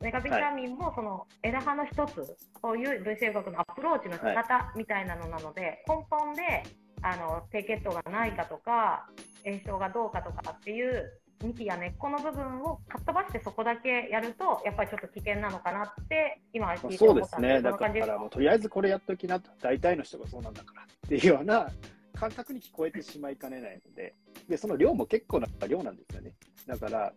[0.01, 6.63] メガビタミンもその枝葉の一つ、そういう分子医学のアプローチの仕方みたいなのなので、根本で
[7.01, 9.07] あの低血糖がないかとか
[9.45, 11.11] 炎症がどうかとかっていう
[11.43, 17.61] 幹や根っこの部分をかっ飛ばしてそこだけやるとやっぱりちょっと危険なのかなって今聞いて思ったんですそうですね。
[17.61, 21.69] だからもうとりあえずこれやっときなと大体の人がそうなんだからっていうような
[22.13, 24.15] 感覚に聞こえてしまいかねないので。
[24.47, 26.33] でその量も結構な量なんですよね。
[26.65, 27.13] だから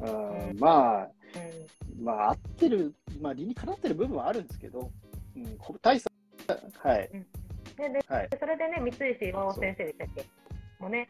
[0.00, 4.90] うんまあ、うん、まあ合ってる、まあ理にかなってる部分はあるんですけど、
[5.36, 6.10] うん、大差
[6.82, 7.26] はい、うん。
[7.76, 10.24] でで、はい、それでね、三石岩尾先生でしたっけ？
[10.80, 11.08] もうね、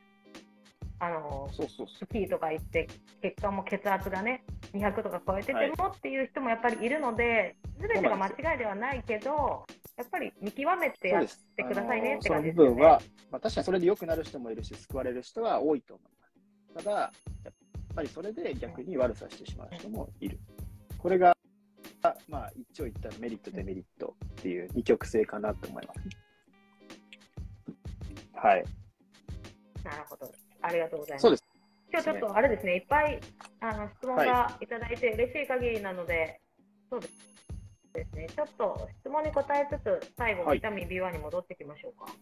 [0.99, 2.89] あのそうそうスキーとか行って、
[3.23, 11.25] 結果も血圧がね、200とか超えててもっていう人もやっぱりいるので、す、べ、てが間違いではないけど、やっぱり見極めてやっ
[11.57, 16.07] てくださいねって感じです、ね、その部分は、まあ、確かにそれで良くなる人もいるし、救われる人は多いと思い
[16.77, 16.85] ます。
[16.85, 17.11] ただ、や
[17.51, 17.55] っ
[17.95, 20.39] ぱりそれで逆に悪さしてしまう人もいる。
[20.99, 21.37] これが、
[22.29, 26.01] まあ、一長一短のメリット、デメリットっていう二極性かなと思います。
[28.35, 28.65] はい。
[29.85, 30.31] なるほど。
[30.63, 31.23] ありがとうございます。
[31.23, 31.45] そうです。
[31.93, 33.21] 今日ちょっとあれですね、いっぱい
[33.61, 36.41] あの質問がいただいて嬉しい限りなので、
[36.89, 38.29] そうですね。
[38.29, 42.07] ちょっと質問に答えつつ、最後、はいビタミン B1 に戻っていきましょうか。
[42.07, 42.13] と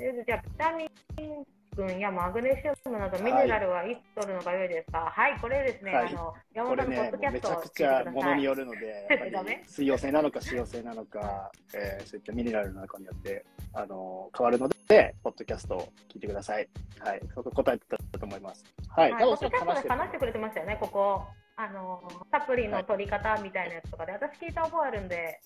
[0.00, 4.98] りあえずじゃあ、ビタミン群やマグネシウムなど、ミネラルはいつ取るのが良いですか？
[5.14, 8.12] はい、これですね、はいあの、山本さんのポッドキャストを聞いてください。
[8.12, 9.56] ものによるので、やっぱ ダメ？
[9.56, 16.68] り水溶性なのか脂溶性なのか、えーそういったミネラルの中によって、あの変わるので、ポッドキャストを聞いてください。
[17.00, 18.64] はい、そこ答えてたと思います。
[18.88, 21.22] はい、はい、ポッドキャストで話してる話してくれてましたよね、ここ。
[21.56, 25.40] あの、サプリの取り方みたいなやつとかで、私聞いた覚えあるんで、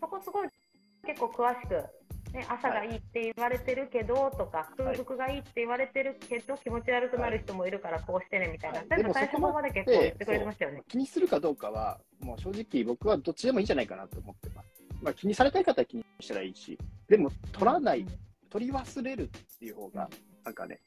[0.00, 0.48] そこすごい
[1.04, 1.84] 結構詳しく、
[2.32, 10.82] ね、朝がいいって言われてるけどとか、空腹がいいって言われてるけど、気持ち悪くなる人もいるからこうしてねみたいな、はい全部最初の方まで結構言ってくれてましたよね。
[10.88, 14.68] 気にするかどうかは、もう正直僕はどっちでもいいんじゃないかなと思ってます。
[15.02, 18.06] まあ、気にされたい方は気にしたらいいし、でも取らない、
[18.50, 20.08] 取り忘れるっていう方が、
[20.44, 20.80] なんかね、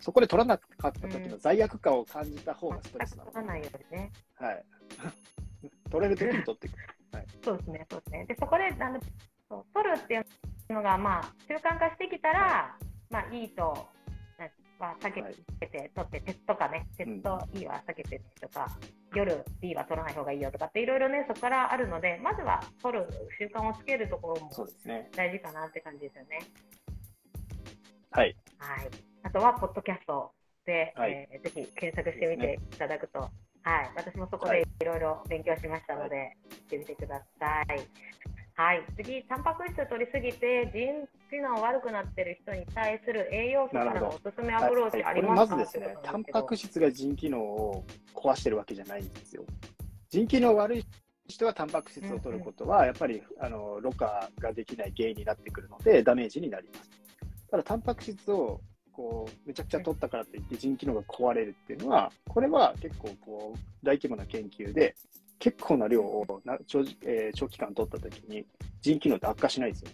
[0.00, 4.12] そこで取らなかった時の罪悪感を感じた方がストレスなの取らないよね。
[4.34, 4.64] はい。
[5.90, 6.76] 取れる時に取っていく。
[7.42, 8.24] そうですね、そうですね。
[8.26, 9.00] で、そこで、あの、
[9.72, 10.26] 取るっていう
[10.70, 12.76] のが、まあ、習慣化してきたら、
[13.10, 13.88] まあ、いいと、
[14.38, 14.48] な
[14.78, 18.66] は避けはいて、取って、鉄とかね、鉄と E は避けてとか、
[19.14, 23.06] 夜 B は取らない方がいいよとかって、いろいろね、そこからあるので、まずは取る
[23.38, 25.10] 習慣をつけるところもそうですね。
[25.14, 26.40] 大事かなって感じですよね。
[28.10, 28.36] はい。
[28.58, 28.90] はい。
[29.22, 30.32] あとは、ポッドキャスト
[30.66, 33.90] で、はいえーぜひ検索してみていただくと、はい。
[33.96, 38.33] 私もそこはいでいろいろ勉強しましたので、してみてください。
[38.56, 38.84] はい。
[38.96, 49.44] 次、タンパク質を取りすぎて、腎機能悪くなってる人に対する栄養素からのおすすめアプローチありますか、まずですねタンパク質が腎機能を壊してるわけじゃないんですよ。
[50.08, 50.84] 腎機能悪い
[51.26, 56.90] 人はタンパク質を取ることは、やっぱりあのろ過ができない原因になってくるので、ダメージになります。
[57.50, 58.60] ただ、タンパク質を
[58.92, 64.94] こうめちゃくちゃ取ったからといって腎機能が壊れるっていうのは、これは結構こう大規模な研究で、
[65.38, 68.46] 結構な量をな長時、えー長期間取ったときに、
[68.80, 69.90] 腎機能って悪化しないですよ。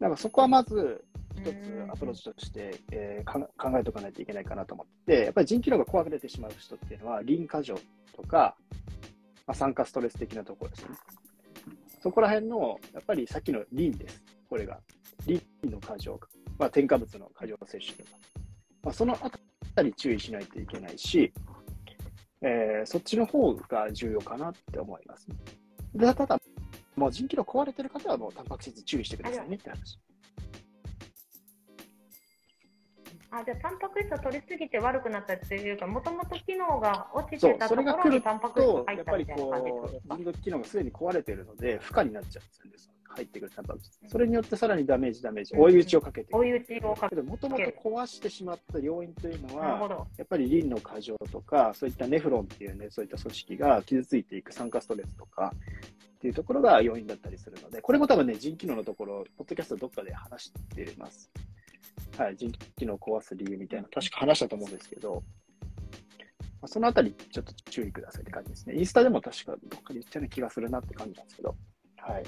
[0.00, 1.04] だからそこはまず
[1.36, 7.78] 一つアプローチとして、えーか考えておかないといけないかなと思って、やっぱり腎機能が壊れてしまう人っていうのは、リン過剰
[8.16, 8.56] とか、
[9.46, 10.96] まあ、酸化ストレス的なところですよね。
[12.02, 14.22] そこら辺の、やっぱりさっきのリンです。
[14.48, 14.80] これが。
[15.26, 16.18] リンの過剰、
[16.58, 18.18] まあ、添加物の過剰摂取とか。
[18.82, 19.30] まあ、そのあ
[19.76, 21.32] たり注意しないといけないし、
[22.42, 25.28] えーそっちの方が重要かなって思います。
[25.94, 26.40] でただ、
[26.96, 29.98] もう腎機能壊れてる方はもうタンパク質注意してくださいねって話。
[33.34, 40.16] あじゃあ、タンパク質を取りすぎて悪くなったっていうか、もともと機能が落ちてたところにタンパク質とが、入っやったぱりみたいな感じってこう、ことですか？
[40.16, 42.91] 腎の機能がすでに壊れてるので、負荷になっちゃうんですよ。
[43.14, 43.98] 入ってくるタンパク質。
[44.08, 46.34] それによってさらにダメージ、ダメージ、うん追い打ちをかけて。
[46.34, 50.06] 追い打ちをかけもともと壊してしまった要因というのは。
[50.16, 55.54] やっぱりリンの過剰とか、そういったネフロンっていうね、そういった組織が傷ついていく酸化ストレスとか
[56.16, 61.30] っていうところが要因だったりするので、これも多分ね、腎機能のところ、ポッドキャストどっかで話しています。
[62.16, 65.22] はい、腎機能を壊す理由みたいな、確か話したと思うんですけど、
[66.62, 68.76] まあ、そのあたりちょっと注意くださいって感じですね。
[68.76, 71.56] インスタでも確かどっかで言ったような気がするなって感じなんですけど。
[71.96, 72.24] はい。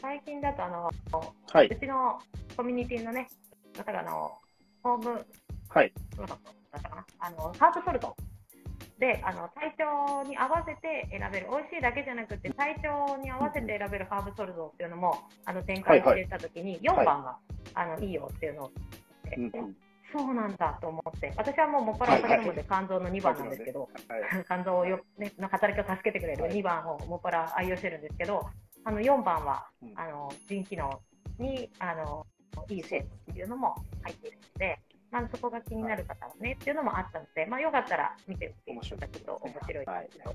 [0.00, 0.90] 最近だと、あの、
[1.52, 1.66] はい。
[1.66, 2.18] うちの
[2.56, 3.28] コミュニティのね、
[3.76, 4.32] 方があの、
[4.82, 5.26] ホーム
[5.68, 5.92] はい。
[6.16, 6.38] そうだっ
[6.72, 7.06] たかな。
[7.20, 8.16] あのハーブソルト
[8.98, 11.46] であの体調に合わせて選べる。
[11.50, 17.36] 美味しいだけじゃなくて体調に合わせて選べるハーブソルトっていうのもあの展開していたときに4番が、
[17.74, 18.70] あのいいよっていうのを
[19.36, 19.76] 言って、うんうん。
[20.12, 24.44] そうなんだと思って私はもうもっぱらお酒飲むで肝臓の2番なんですけど、はい。
[24.44, 28.44] 肝臓をよ、ね、の働きを助けてくれるはい2番をもっぱら愛用してるんですけど
[28.84, 31.00] あの4番はうんあの腎機能
[31.38, 32.26] にあの
[32.68, 34.78] いい成分っていうのも入っているので、
[35.10, 40.34] まあ、そこが気になる方はね、っていうのもあったので、まあ、よかったら見てみていただくと面白いはいですけど。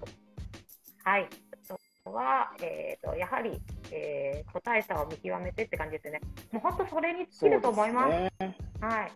[1.04, 1.30] はい。
[1.72, 6.22] あとは、えー、とやはり、えー個体差を見極めてって感じですよね。
[6.52, 8.12] もう本当それに尽きると思います。
[8.12, 9.12] すねはい。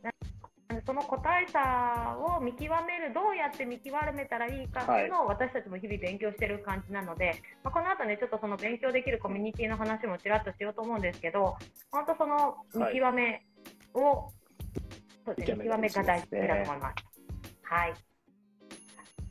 [0.86, 11.58] その個体差を見極める、どうやって見極めたらいいかっていうのを私たちも日々勉強してる感じなので、まあ、この後ね、ちょっとその勉強できるコミュニティの話もちらっとしようと思うんですけど、
[11.92, 13.46] 本当その見極め
[13.96, 14.30] を、
[15.26, 16.96] そうですね、見見極めが大事だと思います。
[17.64, 17.92] はい。
[17.92, 17.98] あり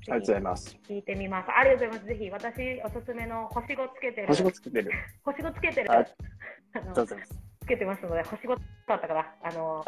[0.07, 0.79] がとうございます。
[0.89, 1.51] 聞いてみます。
[1.53, 2.09] ありがとうございます。
[2.09, 4.27] ぜひ私おすすめの星5つけてる。
[4.27, 4.91] 星5つけてる。
[5.25, 5.93] 星5つけてる。
[5.93, 6.05] あり
[6.75, 7.39] がのとうございます。
[7.61, 8.49] つけてますので、星5
[8.89, 9.85] だったから、あの、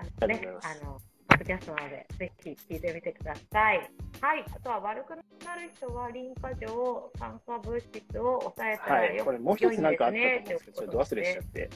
[0.00, 3.90] ありあねあの、ポッドキャストなので、ぜひ聞いてみてください。
[4.20, 4.44] はい。
[4.54, 5.16] あとは悪くな
[5.56, 11.70] る人は、リン化錠、酸化物質を抑えたらはい、よこれもう一つなんかあったと思うんですけど、ちょっと忘れしちゃって。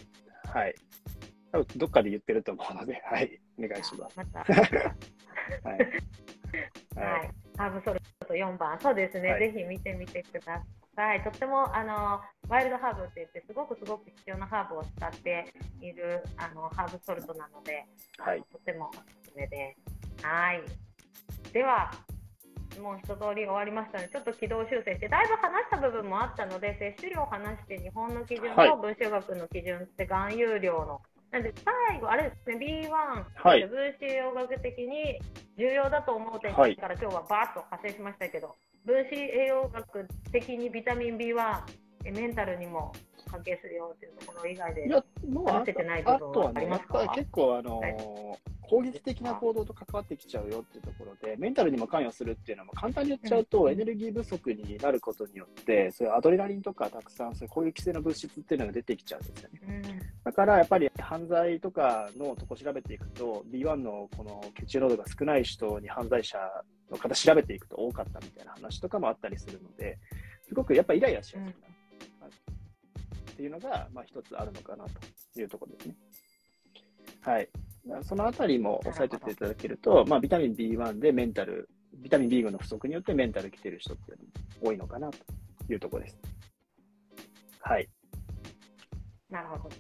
[0.44, 0.74] はい。
[1.52, 4.16] 多分どっかで言ってると思うので、 はい、お願いします。
[4.16, 4.40] また、
[5.64, 5.78] はい。
[6.96, 7.02] は。
[7.02, 10.62] はいハーブソルト4 4番、そうですね、はいぜひ見てみてくだ
[10.98, 11.22] さい。
[11.22, 17.86] とってもあのワイルドハーブって言って、すごくすごく必要なハーブを使っているあのハーブソルトなので、
[18.18, 18.42] はい。
[18.50, 19.76] とてもおすすめで
[20.18, 20.26] す。
[20.26, 20.62] はい。
[21.52, 21.92] では、
[22.82, 31.00] もう一通り終わりましたので、ちょっと軌道修正して、だいぶ話した部分もあったので、摂取量を話して、日本の基準はいと文章学の基準って含有量の。
[31.30, 35.20] なんで、最後、あれですね、B1、はい分子栄養学的に
[35.58, 38.56] 重要だと思う点はいから、今日はバーッと派生しましたけど、
[38.88, 41.60] 分子栄養学的にビタミン B1、
[42.06, 42.90] えメンタルにも
[43.30, 46.98] 関係するよっていうところ以外でい、や、もうてない部分はあとはね、ありますか？
[47.00, 47.96] やっぱり結構、あのはい。
[48.62, 53.72] 攻撃的な行動と関わってきちゃうよっていうところで、メンタルにも関与するっていうのは、簡単に言っちゃうと、うん。
[53.72, 59.60] エネルギー不足になることによって、そういうアドレナリンとかたくさん、そういう攻撃性の物質っていうのが出てきちゃうんですよね。
[59.66, 59.82] うん。
[60.22, 66.38] だからやっぱり犯罪とかのとこ調べていくと、B1 のこの血中濃度が少ない人に犯罪者
[66.90, 69.98] の方調べていくと多かったみたいな話とかもあったりするので、
[70.46, 71.78] すごくやっぱイライラしやすくなる、はい
[73.38, 75.94] っていうのが、まあ、一つあるのかなというところですね。
[77.20, 77.48] はい。
[78.02, 84.30] そのあたりも押さえておいていただけると、まあ、ビタミン B1 でメンタル、ビタミン B 群の不足によってメンタル来てる人っていうのも
[84.70, 85.18] 多いのかなと
[85.72, 86.18] いうところです。
[87.60, 87.88] はい。
[89.30, 89.70] なるほど。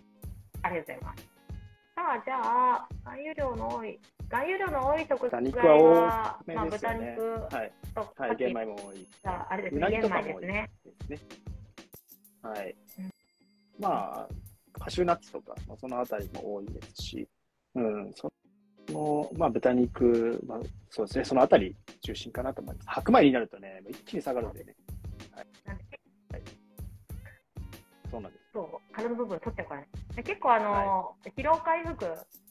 [0.62, 1.22] ありがとうございます。
[1.24, 3.98] さあ、じゃあ、含有量の多い、
[4.30, 6.38] 含有量の多い食材は
[6.70, 6.92] 豚。
[6.94, 7.72] 肉はい。
[7.94, 9.08] と、はい、さっき玄米も多い。
[9.24, 10.70] ああれですね、玄米ですね。
[11.08, 11.28] ですね。
[12.42, 13.10] はいうん。
[13.80, 14.28] まあ、
[14.78, 17.28] カシューナッツとか、まあ、そのあたりも多いですし、
[17.74, 18.30] うん、そ
[18.90, 20.58] の、まあ、豚肉、まあ、
[20.90, 22.88] そうですね、そのあたり中心かなと思います。
[22.90, 24.74] 白米になるとね、一気に下がるんでね。
[25.64, 25.84] なんで？
[28.10, 28.44] そうなんです。
[28.52, 29.88] そう、殻の部分取っちゃうからね。
[30.16, 32.04] で結構、あの、疲労回復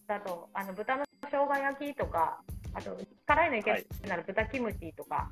[0.07, 2.41] だと、あの、豚の生姜焼きとか、
[2.73, 5.29] あと、辛いのいけるなら豚キムチとか、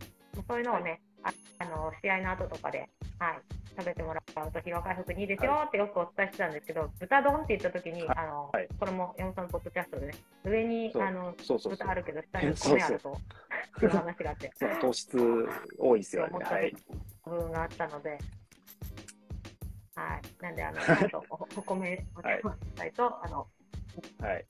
[0.48, 3.42] そういうのをね、ああの、試合の後とかで、はい、
[3.78, 11.94] 食べてもらうと疲労回復にいいですよってよくお伝えしてたんですけど、豚丼って言った時に、はいあの、はいこれも山本さんのポッドキャストでね、上に、あの、豚あ。
[11.94, 13.18] るけど、下に米あると、
[13.82, 16.40] いう話があって、そう糖質多いですよね。
[16.44, 16.76] はい。
[17.26, 18.18] 部分があったので、
[19.96, 20.44] はい。
[20.44, 23.48] なんで、あの、 ちゃんとおお米をはいしたいと、あの、
[24.20, 24.46] はい。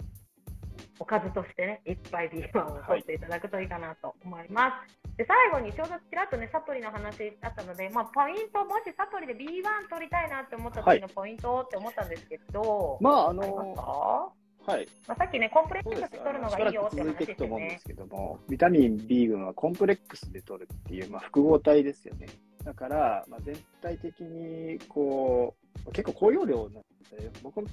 [0.99, 5.17] おかずとしてね、いっぱいビーフンを取っていただくといいかなと思います。
[5.17, 14.33] で、最後にちょうどちらっとね、サプリの話あったので、まあ、ポイント、もしサプリで B1 取りたいなって思った時のポイントって思ったんですけど、まあ、あありますの、か？
[14.67, 14.87] はい。
[15.07, 16.23] まあ、さっきね、コンプレックスです。
[16.23, 17.55] 取るのがいいよって話く続いていくとでね。
[17.55, 22.27] 思うんですけども、ビタミン B 群はコンプレックスで取るっていう、まあ、複合体ですよね。
[22.63, 25.55] だから、まあ、全体的に、こ
[25.85, 27.31] う、結構高容量なんですよ。
[27.43, 27.67] 僕の、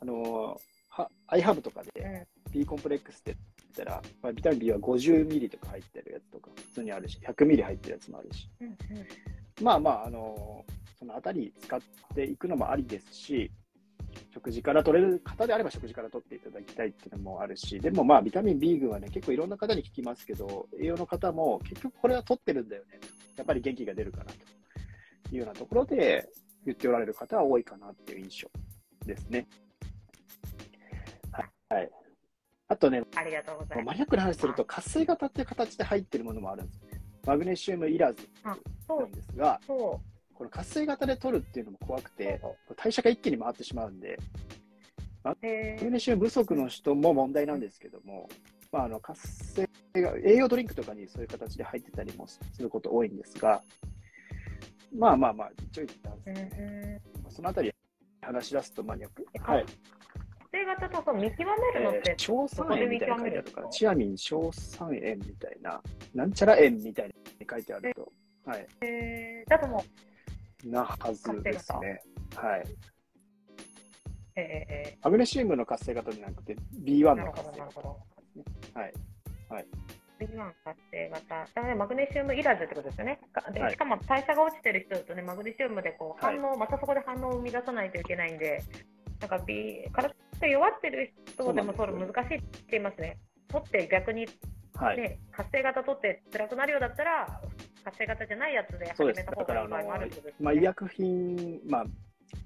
[0.00, 0.56] あの、
[1.00, 3.36] はアイハブとかで、うん B コンプレックスって
[3.74, 8.76] 言ったら、まあ、ビタミン B は50ミリとか入ってるやつとか、普通にあるし、100ミリ入ってるやつもあるし、うんうん
[9.62, 10.64] まあまあ、あの、
[10.98, 11.80] そのあたり使っ
[12.14, 13.50] ていくのもありですし、
[14.34, 22.98] 食事から取れる方であれば食事から取っていただきたいっていうのもあるし、でもまあビタミン B 群はね、結構いろんな方に聞きますけど、栄養の方も結局これは取ってるんだよね。
[23.36, 24.32] やっぱり元気が出るかなと
[25.32, 26.28] いうようなところで
[26.66, 28.50] 言っておられる方は多いかなっていう印象
[29.06, 29.46] ですね。
[31.70, 31.80] はい。
[31.82, 31.90] はい、
[32.68, 33.86] あとね、ありがとうございます。
[33.86, 37.00] マニアックな話すると活性型っていう形で入ってるものもあるんですよね。
[37.26, 38.56] マグネシウムいらずあ
[38.88, 40.00] なんですが、そ
[40.34, 42.10] この活性型で取るっていうのも怖くう。
[42.12, 42.40] て、
[42.76, 44.18] 代謝が一気に回ってしまうんで、
[45.42, 48.28] へマグネシウム不足の人も問題なんですけども、
[48.72, 49.20] まあ、あの活
[49.54, 53.62] 性が栄養ドリンクとかにそういう形で入ってたりもすること多いんですが、
[54.96, 57.02] まあまあまあ、一応言ったんですーね。
[57.24, 57.72] うんそのあたり
[58.22, 59.24] 話し出すとマニアック。
[59.34, 59.66] えはい。
[60.50, 65.82] 活性型とそう見極めるのってえー、硝酸塩みたいなの書いてあるから、チアミン硝酸塩みたいな、
[66.14, 68.12] なんちゃら塩みたいに書いてあると、
[68.44, 69.84] はい、えーだとも
[70.64, 72.02] なはずですね。
[72.34, 72.60] はい。
[72.60, 72.64] う、
[74.36, 77.88] えマグネシウムの活性型じゃなくて B1 ー、なるほど、の活性型なるほど。
[78.80, 78.92] はい。
[79.48, 79.66] はい。
[80.20, 81.48] B1 活性型。
[81.54, 83.20] だからマグネシウムいらずってことですよね。
[83.32, 88.62] かではいしかも代謝が落ちてる人だとね、マグネシウムでこうはい反応、またそこで反応を生み出さないといけないんで、
[89.20, 93.18] なんか B、体が弱ってる人でも取る難しいって言いますね。
[93.48, 94.26] 取って逆に
[94.80, 94.96] はい。
[94.96, 97.40] ね、活性型取って辛くなるようだったら、
[97.84, 98.88] 活性型じゃないやつで。
[98.88, 100.34] 始めた方がいい場合もあるとですね。
[100.40, 101.84] まあ、医薬品、まあ、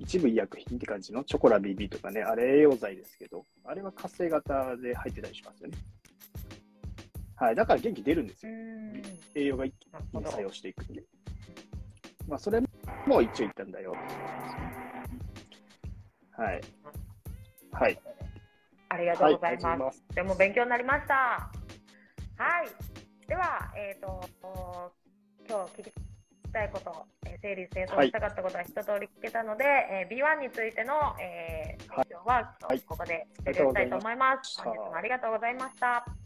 [0.01, 5.79] 一部医薬品って感じのチョコラ BB とかね、あれ栄養剤ですけど、あれは活性型で入ってたりしますよね。
[7.37, 7.55] はい。
[7.55, 8.53] だから元気出るんですよ。
[9.37, 11.05] 栄養が一気に作用していくんで。
[12.27, 12.61] まあ、それ
[13.07, 13.95] も一応言ったんだよ。
[16.33, 16.61] はい。
[17.75, 17.99] はい。
[18.89, 19.79] ありがとうございます。
[19.79, 20.05] ます。
[20.15, 21.15] でも勉強になりました。
[21.15, 23.27] はい。
[23.27, 24.21] では、えっ、と、
[25.49, 25.93] 今日聞き
[26.53, 34.61] たいこと、えー、整理整頓したかったことは一通り聞けたので、はい、えー、B1 についての、えー、検証は、はい、ここで終了したいと思います。
[34.61, 36.24] はい、本日もありがとうございました。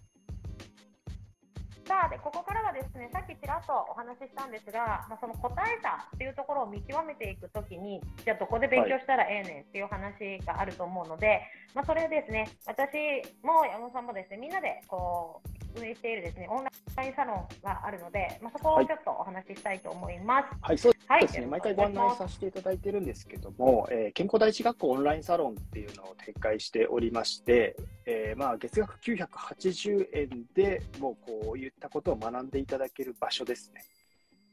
[1.89, 11.41] さあでここからはですねさっきちらっとお話ししたんですが、まあ、その答えたっていうところを見極めていくときにじゃあどこで勉強したらええねんっていう話があると思うので、
[11.75, 12.93] まあ、それですね私
[13.41, 16.65] も山本さんもですねみんなでこう運営しているですねオン
[16.97, 20.49] ラインサロンがあるので、まあ、そこをちょっとお話ししたいと思います。
[20.61, 33.83] はい、そうですね、毎回ご案内させていただいてるんですけども、えー、健康第一学校オンラインサロンっていうのを展開しておりまして、えー、まあ月額980円でもうこういったことを学んでいただける場所ですね。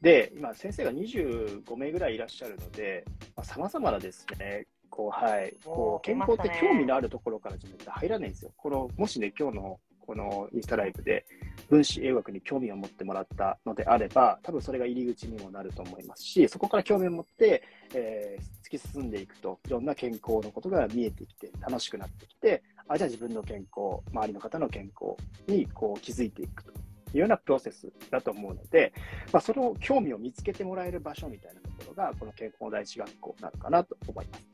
[0.00, 3.04] で、今、先生が25名ぐらいいらっしゃるので、
[3.42, 8.52] さまざ、まなですね、こう、はい、こう、健康って興味のあるところからじゃないと入らないんですよ。
[8.56, 11.26] この、もしね、今日のこのインスタライブで
[11.68, 17.62] 分子栄養学に興味を持ってもらったのであれば、多分それが入り口にもなると思いますし、そこから興味を持って、
[17.94, 25.16] えー、突き進んでいくと、いろんな健康のことが見えてきて、楽しくなってきて、あ、じゃあ自分の健康、周りの方の健康
[25.48, 26.72] にこう気づいていくと。
[27.16, 28.92] いうようなプロセスだと思うので、
[29.32, 34.48] まあ、その興味を見つけてもらえる場所みたいなところが、この健康第一学校なのかなと思います。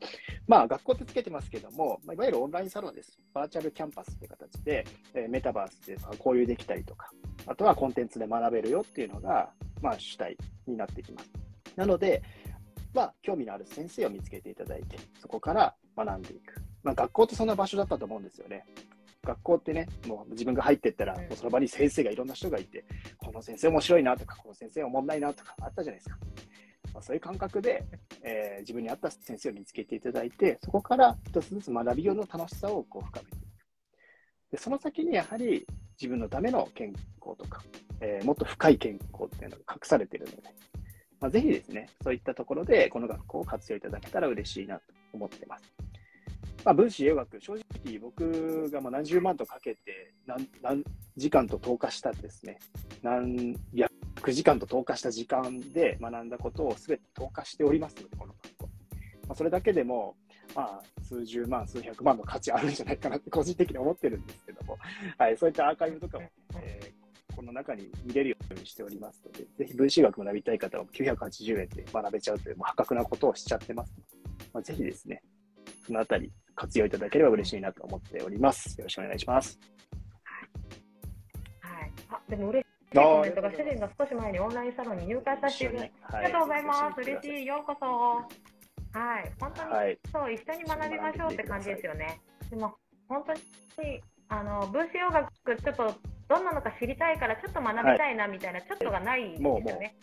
[0.47, 3.19] まあ、学校ってつけてますけども、まあ、いわゆるオンラインサロンです。
[3.33, 7.09] バーチャルキャンパスという形で、えー、メタバースで交流できたりとか、
[7.47, 9.49] あとはコンテンツで学べるよっていうのが、
[9.81, 11.31] まあ、主体になってきます。
[11.75, 12.21] なので、
[12.93, 16.61] まあ、興味のある先生を見つけていただいて、そこから学んでいく。
[16.83, 18.65] まあ、学校ってそんな場所だったと思うんですよね。
[19.23, 22.85] 学校ってね、もう自分が入っていったら、もうその場に先生がいろんな人がいて、
[23.17, 26.17] この先生面白いなとか、この先生おもんないなとかあったじゃないですか。
[26.93, 27.85] まあ、そういう感覚で、
[28.21, 33.43] えー、自分に合った先生を見つけていただいて、そこから一つずつ学び用の楽しさをこう深めていく。
[34.51, 35.65] でその先にやはり
[35.99, 37.63] 自分のための健康とか、
[38.01, 40.37] えー、もっと深い健康っていうのが隠されているので、
[41.19, 44.81] まあ、ぜひですね、そういったところでこの学校を活用いただけたら嬉しいなと
[45.13, 45.73] 思ってます。
[46.65, 50.83] まあ、分子栄養学、正直僕がまあ何十万とかけて何何
[51.17, 52.57] 時間と投下したですね、
[53.01, 58.69] 何百時間と投下した時間で学んだことをすべて投下しておりますので、この学校。
[59.27, 60.15] まあ、それだけでも、
[60.55, 64.77] まあ、数十万、数百万の価値あるんじゃないかなって個人的に思ってるんですけども、
[65.17, 66.29] はい、そういったアーカイブとかも、
[66.61, 73.93] えー、この中に見れるようにしておりますので、ぜひ分子学学びたい方は980円で学べちゃうという、もう破格なことをしちゃってます
[74.53, 75.21] まあ、ぜひですね、
[75.85, 78.77] そのあたり活用いただければ嬉しいなと思っております。
[78.77, 79.59] よろしくお願いします。
[81.61, 81.79] はい。
[81.81, 87.01] はい、あ、でも嬉しいコメントが主人が少し前にオンラインサロンに入会させている、ねはい、ありがとうございます。
[87.01, 87.45] 嬉しい。
[87.45, 88.97] ようこそ。
[88.97, 89.31] はい。
[89.39, 92.21] 本当に、はい、そう、一緒に学びましょうって感じですよね。
[92.49, 92.75] でも、
[93.09, 95.95] 本当に、あの、分子洋楽、ちょっと、
[96.29, 99.95] どんなのか知りたいから、ちょっと学びたいなみたいな、ちょっとがないですよね。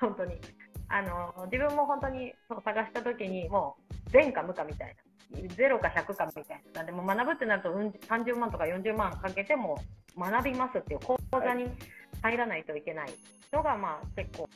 [0.00, 0.40] 本当に。
[0.88, 3.76] あの、自分も本当にそう探したときに、も
[4.08, 4.94] う、善か無かみたいな。
[5.32, 6.84] 0か100かみたいな。
[6.84, 9.78] でも学ぶってなると、30万とか40万かけても
[10.18, 11.66] 学びますっていう講座に
[12.22, 13.10] 入らないといけない
[13.52, 14.48] のが、まあ結構、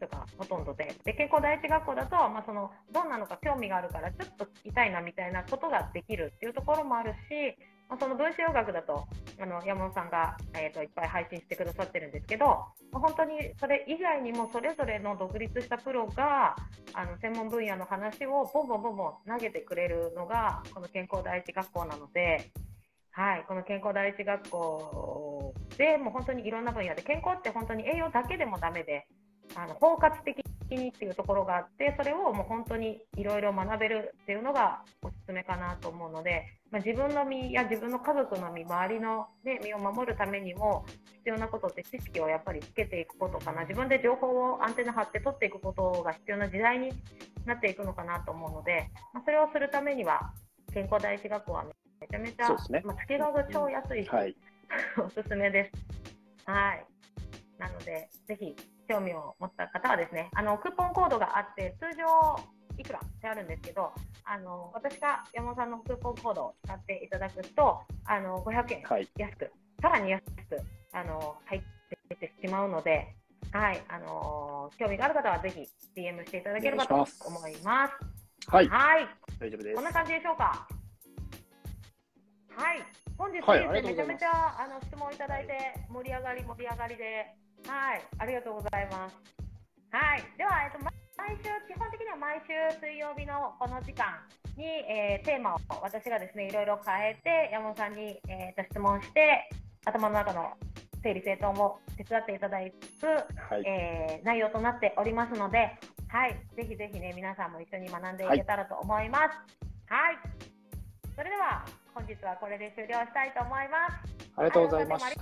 [0.00, 0.94] とかほとんどで。
[1.04, 7.56] で、健康第一学校だと、まあその、どんなのか興味があるから、ちょっと聞きたいなみたいなことができるっていうところもあるし、
[7.88, 9.06] まあ、その分子洋楽だと
[9.38, 12.64] あの山本さんが、えーと、いっぱい配信してくださってるんですけど、ま
[12.94, 16.56] あ、本当にそれ以外にもそれぞれの独立したプロが
[16.94, 22.50] あの専門分野の話をボンボンボンボン投げてくれるのがこの健康第一学校なので、
[23.10, 29.06] はい、この健康第一学校でもう本当にいろんな分野で健康って本当に栄養だけでもダメで
[29.54, 40.84] あの包括的にっていうところがあってそれをもう本当にいろいろ学べるっていうのがおすすめかなと思うので、まあ、自分の身や自分の家族の身周りの、ね、身を守るためにも
[41.18, 43.60] 必要なことって知識をやっぱりつけていくことかな。
[43.62, 46.90] 自分で情報をアンテナ張って取っていくことが必要な時代に
[47.46, 50.32] なっていくのかなと思うので、まあ、それをするためには
[50.72, 51.64] 健康第一学校は
[52.00, 54.36] めちゃめちゃ、ね、まあ、付けが超安いし、はい、
[54.98, 56.50] おすすめです。
[56.50, 56.84] はい。
[57.56, 58.56] なので、ぜひ
[58.88, 62.53] 興味を持った方はですね、あのクーポンコードがあって、通常い
[62.84, 63.92] くらってあるんですけど、
[64.24, 69.08] あの私が山本さんのクーポンコードを使っていただくと、あの500円安く、はい、
[69.82, 70.30] さらに安く
[70.92, 73.14] あの入ってしまうので、
[73.52, 75.66] はい、あの興味がある方はぜひ
[76.00, 76.94] DM していただければと
[77.26, 77.94] 思います。
[78.48, 79.08] はい、はい、
[79.40, 79.74] 大丈夫です。
[79.74, 80.68] こんな感じでしょうか？
[82.56, 82.82] はい、
[83.18, 87.34] 本日、はい、めちゃめちゃあの質問いただいて盛り上がり盛り上がりで
[87.66, 89.16] はい、ありがとうございます。
[89.90, 90.84] はい、では、えっと、
[91.16, 94.20] 毎週、基本的には毎週水曜日のこの時間
[94.56, 99.48] に、えー、テーマを私がですね、いろいろ変えて、山本さんに、えー、と質問して、
[99.84, 100.52] 頭の中の
[101.02, 102.70] 整理整頓を手伝っていただく、は
[103.58, 109.22] い、えー、内容となっておりますので、はい、ぜひぜひね、皆さんも一緒に学んでいけたらと思います。
[109.86, 110.18] はい、はい、
[111.14, 114.14] それでは本日はこれで終了したいと思います。
[114.36, 115.06] ありがとうございました。
[115.06, 115.16] あり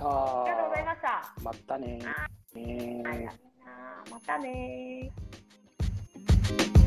[0.51, 1.33] がとうございました。
[1.43, 1.99] またね
[4.09, 5.11] またね
[6.57, 6.82] Bye.